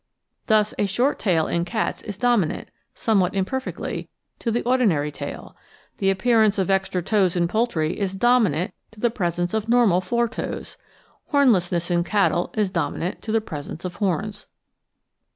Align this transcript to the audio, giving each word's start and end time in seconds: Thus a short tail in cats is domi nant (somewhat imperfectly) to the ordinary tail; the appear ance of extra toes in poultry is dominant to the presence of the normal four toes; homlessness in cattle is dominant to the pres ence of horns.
Thus 0.47 0.73
a 0.79 0.87
short 0.87 1.19
tail 1.19 1.45
in 1.45 1.63
cats 1.63 2.01
is 2.01 2.17
domi 2.17 2.47
nant 2.47 2.69
(somewhat 2.95 3.35
imperfectly) 3.35 4.09
to 4.39 4.49
the 4.49 4.63
ordinary 4.63 5.11
tail; 5.11 5.55
the 5.99 6.09
appear 6.09 6.41
ance 6.41 6.57
of 6.57 6.71
extra 6.71 7.03
toes 7.03 7.35
in 7.35 7.47
poultry 7.47 7.99
is 7.99 8.15
dominant 8.15 8.73
to 8.89 8.99
the 8.99 9.11
presence 9.11 9.53
of 9.53 9.65
the 9.65 9.69
normal 9.71 10.01
four 10.01 10.27
toes; 10.27 10.75
homlessness 11.27 11.91
in 11.91 12.03
cattle 12.03 12.49
is 12.55 12.71
dominant 12.71 13.21
to 13.21 13.31
the 13.31 13.41
pres 13.41 13.69
ence 13.69 13.85
of 13.85 13.97
horns. 13.97 14.47